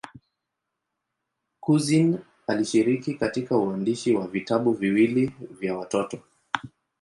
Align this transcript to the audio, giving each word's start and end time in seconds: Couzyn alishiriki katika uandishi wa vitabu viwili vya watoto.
Couzyn 1.59 2.19
alishiriki 2.47 3.13
katika 3.13 3.57
uandishi 3.57 4.15
wa 4.15 4.27
vitabu 4.27 4.73
viwili 4.73 5.31
vya 5.51 5.77
watoto. 5.77 6.19